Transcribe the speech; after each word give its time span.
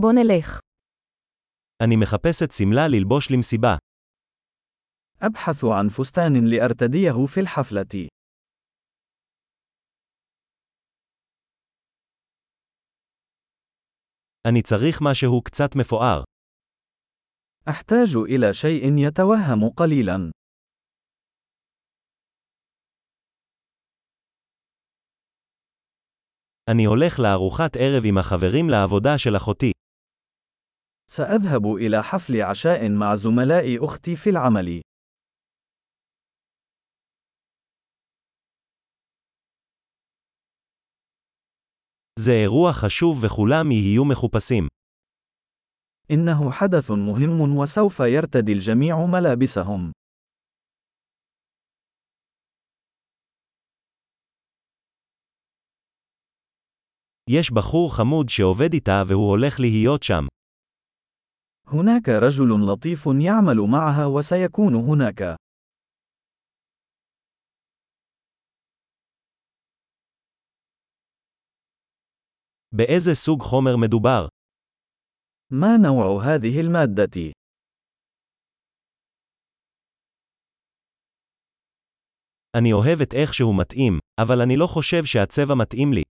בוא 0.00 0.12
נלך. 0.12 0.60
אני 1.82 1.96
מחפשת 1.96 2.52
שמלה 2.52 2.88
ללבוש 2.88 3.30
למסיבה. 3.30 3.76
أبحث 5.22 5.64
عن 5.64 5.88
فستان 5.88 6.32
لأرتديه 6.50 7.26
في 7.26 7.40
الحفلة. 7.40 8.08
אני 14.48 14.62
צריך 14.62 14.98
משהו 15.02 15.42
קצת 15.42 15.76
מפואר. 15.76 16.24
أحتاج 17.68 18.16
إلى 18.16 18.54
شيء 18.54 19.08
يتوهم 19.08 19.70
قليلا. 19.76 20.30
אני 26.70 26.84
הולך 26.84 27.18
לארוחת 27.18 27.76
ערב 27.76 28.02
עם 28.04 28.18
החברים 28.18 28.70
לעבודה 28.70 29.18
של 29.18 29.36
אחותי. 29.36 29.72
سأذهب 31.11 31.75
إلى 31.75 32.03
حفل 32.03 32.41
عشاء 32.41 32.89
مع 32.89 33.15
زملاء 33.15 33.85
أختي 33.85 34.15
في 34.15 34.29
العمل. 34.29 34.81
זה 42.19 42.31
אירוע 42.31 42.71
חשוב 42.73 43.23
וכולם 43.23 43.71
יהיו 43.71 44.05
מחופשים. 44.05 44.67
إنه 46.11 46.51
حدث 46.51 46.91
مهم 46.91 47.57
وسوف 47.57 47.99
يرتدي 47.99 48.51
الجميع 48.51 49.05
ملابسهم. 49.05 49.91
יש 57.29 57.51
בחור 57.51 57.95
חמוד 57.95 58.29
שעובד 58.29 58.73
איתה 58.73 59.03
והוא 59.07 59.29
הולך 59.29 59.59
להיות 59.59 60.03
שם. 60.03 60.34
هناك 61.67 62.09
رجل 62.09 62.49
لطيف 62.73 63.05
يعمل 63.05 63.57
معها 63.71 64.05
وسيكون 64.05 64.75
هناك. 64.75 65.37
באיזה 72.71 73.13
סוג 73.13 73.41
חומר 73.41 73.77
מדובר? 73.77 74.27
ما 75.51 75.77
نوع 75.77 76.23
هذه 76.23 76.61
المادة؟ 76.61 77.31
אני 82.57 82.73
אוהב 82.73 83.01
את 83.01 83.13
איך 83.13 83.33
שהוא 83.33 83.55
מתאים, 83.61 83.99
אבל 84.21 84.41
אני 84.41 84.57
לא 84.57 84.67
חושב 84.67 85.05
שהצבע 85.05 85.55
מתאים 85.55 85.93
לי. 85.93 86.03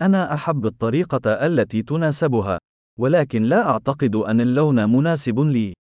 أنا 0.00 0.34
أحب 0.34 0.66
الطريقة 0.66 1.46
التي 1.46 1.82
تناسبها، 1.82 2.58
ولكن 2.98 3.42
لا 3.42 3.70
أعتقد 3.70 4.14
أن 4.14 4.40
اللون 4.40 4.76
مناسب 4.96 5.38
لي. 5.38 5.72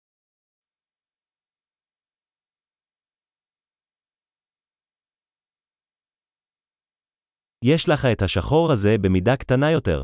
יש 7.64 7.88
לך 7.88 8.04
את 8.12 8.22
השחור 8.22 8.72
הזה 8.72 8.98
במידה 9.02 9.36
קטנה 9.36 9.70
יותר. 9.70 10.02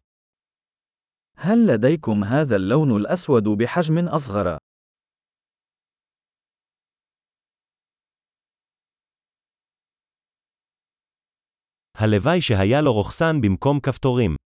هل 1.37 1.67
لديكم 1.67 2.25
هذا 2.25 2.57
اللون 2.57 2.97
الأسود 2.97 3.45
بحجم 3.59 4.09
أصغر؟ 4.09 4.59
הלוואי 11.99 12.41
שהיה 12.41 12.81
לו 12.81 12.93
רוכסן 12.93 13.41
במקום 13.41 13.81
כפתורים. 13.81 14.40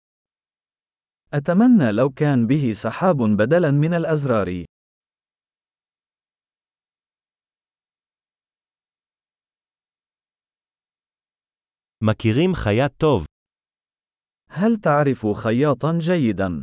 أتمنى 1.34 1.92
لو 1.92 2.10
كان 2.10 2.46
به 2.46 2.72
سحاب 2.72 3.16
بدلاً 3.22 3.70
من 3.70 3.94
الأزرار. 3.94 4.64
מכירים 12.04 12.54
חייט 12.54 12.92
טוב. 12.98 13.24
هل 14.50 14.76
تعرف 14.76 15.26
خياطاً 15.26 15.98
جيداً؟ 15.98 16.62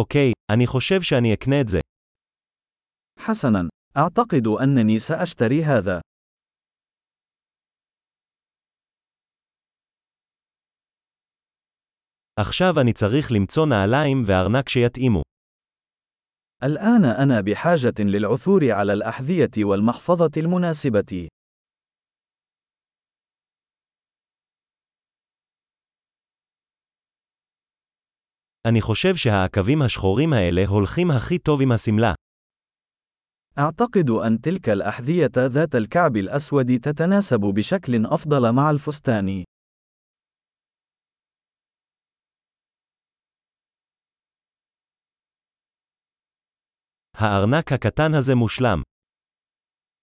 אוקיי, 0.00 0.32
אני 0.52 0.66
חושב 0.66 1.02
שאני 1.02 1.34
אקנה 1.34 1.60
את 1.60 1.68
זה. 1.68 1.80
حسناً، 3.18 3.68
أعتقد 3.96 4.46
أنني 4.46 4.98
سأشتري 4.98 5.64
هذا. 5.64 6.00
עכשיו 12.40 12.80
אני 12.80 12.92
צריך 12.92 13.32
למצוא 13.32 13.66
נעליים 13.66 14.22
וארנק 14.26 14.68
שיתאימו. 14.68 15.22
الآن 16.62 17.04
أنا 17.04 17.40
بحاجة 17.40 17.94
للعثور 18.00 18.70
على 18.70 18.92
الأحذية 18.92 19.64
والمحفظة 19.64 20.30
المناسبة. 20.36 21.28
אני 28.66 28.80
חושב 28.80 29.14
שהעקבים 29.16 29.82
השחורים 29.82 30.32
האלה 30.32 30.66
הולכים 30.66 31.10
הכי 31.10 31.38
טוב 31.38 31.62
עם 31.62 31.72
השמלה. 31.72 32.14
أعتقد 33.58 34.10
أن 34.10 34.40
تلك 34.40 34.68
الأحذية 34.68 35.30
ذات 35.36 35.74
الكعب 35.74 36.16
الأسود 36.16 36.80
تتناسب 36.80 37.40
بشكل 37.40 38.06
أفضل 38.06 38.52
مع 38.52 38.70
الفستان. 38.70 39.44
הארנק 47.18 47.72
הקטן 47.72 48.14
הזה 48.14 48.34
מושלם. 48.34 48.82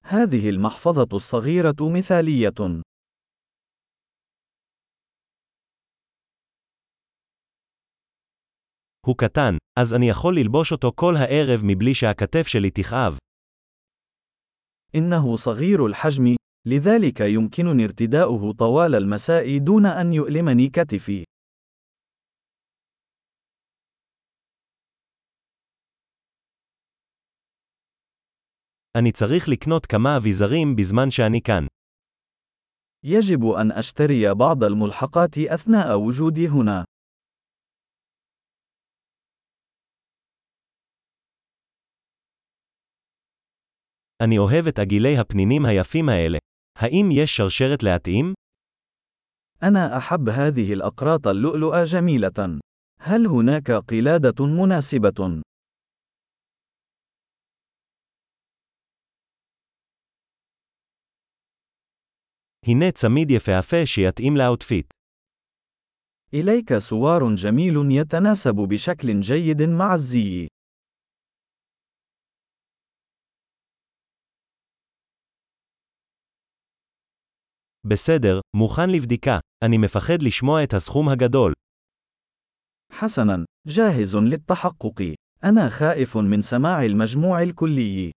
هذه 0.03 0.49
المحفظة 0.49 1.07
الصغيرة 1.13 1.75
مثالية. 1.81 2.81
הוא 9.07 9.15
קטן, 9.17 9.57
אז 9.79 9.93
אני 9.93 10.09
יכול 10.09 10.37
ללבוש 10.37 10.71
אותו 10.71 10.91
כל 10.95 11.13
הערב 11.17 11.61
מבלי 11.63 11.95
שהכתף 11.95 12.47
שלי 12.47 12.69
תכאב. 12.69 13.17
إنه 14.95 15.37
صغير 15.37 15.85
الحجم، 15.85 16.35
لذلك 16.65 17.19
يمكنني 17.19 17.83
ارتداؤه 17.83 18.53
طوال 18.53 18.95
المساء 18.95 19.57
دون 19.57 19.85
أن 19.85 20.13
يؤلمني 20.13 20.69
كتفي. 20.69 21.23
אני 28.97 29.11
צריך 29.11 29.49
לקנות 29.49 29.85
כמה 29.85 30.17
אביזרים 30.17 30.75
בזמן 30.75 31.11
שאני 31.11 31.41
כאן. 31.41 31.65
يجب 33.03 33.45
أن 33.45 33.71
أشتري 33.71 34.33
بعض 34.33 34.63
الملحقات 34.63 35.37
أثناء 35.37 35.97
وجودي 35.99 36.47
هنا. 36.47 36.85
אני 44.23 44.37
אוהב 44.37 44.67
את 44.67 44.79
עגילי 44.79 45.17
הפנינים 45.17 45.65
היפים 45.65 46.09
האלה. 46.09 46.37
האם 46.75 47.09
יש 47.11 47.37
שרשרת 47.37 47.83
להתאים? 47.83 48.33
أنا 49.63 49.97
أحب 49.97 50.29
هذه 50.29 50.73
الأقراط 50.73 51.27
اللؤلؤة 51.27 51.83
جميلة. 51.83 52.59
هل 52.99 53.27
هناك 53.27 53.71
قلادة 53.71 54.45
مناسبة؟ 54.45 55.41
הנה 62.65 62.91
צמיד 62.91 63.31
יפהפה 63.31 63.85
שיתאים 63.85 64.37
לאוטפיט. 64.37 64.93
إليك 66.33 66.77
سوار 66.77 67.35
جميل 67.35 67.75
يتناسب 67.91 68.55
بشكل 68.55 69.19
جيد 69.19 69.61
مع 69.61 69.93
الزي. 69.93 70.47
בסדר, 77.87 78.39
מוכן 78.55 78.89
לבדיקה. 78.89 79.39
אני 79.63 79.77
מפחד 79.77 80.21
לשמוע 80.21 80.63
את 80.63 80.73
הסכום 80.73 81.09
הגדול. 81.09 81.53
حسناً، 82.91 83.45
جاهز 83.67 84.15
للتحقق. 84.15 85.15
أنا 85.43 85.69
خائف 85.69 86.17
من 86.17 86.41
سماع 86.41 86.85
المجموع 86.85 87.43
الكلي. 87.43 88.11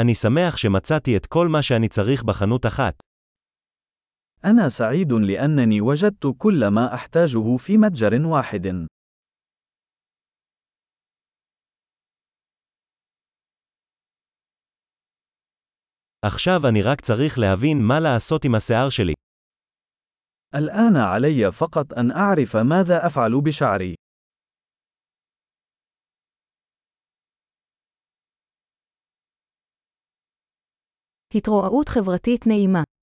אני 0.00 0.14
שמח 0.14 0.56
שמצאתי 0.56 1.16
את 1.16 1.26
כל 1.26 1.48
מה 1.48 1.62
שאני 1.62 1.88
צריך 1.88 2.22
בחנות 2.22 2.66
אחת. 2.66 2.94
أنا 4.44 4.68
سعيد 4.68 5.12
لأنني 5.12 5.80
وجدت 5.80 6.26
كل 6.38 6.68
ما 6.68 6.94
أحتاجه 6.94 7.56
في 7.56 7.76
متجر 7.76 8.26
واحد. 8.26 8.86
עכשיו 16.22 16.60
אני 16.68 16.82
רק 16.82 17.00
צריך 17.00 17.38
להבין 17.38 17.78
מה 17.82 18.00
לעשות 18.00 18.44
עם 18.44 18.54
השיער 18.54 18.88
שלי. 18.90 19.14
الآن 20.54 20.96
علي 20.96 21.52
فقط 21.52 21.94
أن 21.98 22.10
أعرف 22.10 22.56
ماذا 22.56 23.06
أفعل 23.06 23.40
بشعري. 23.40 23.94
התרועעות 31.35 31.89
חברתית 31.89 32.47
נעימה. 32.47 32.83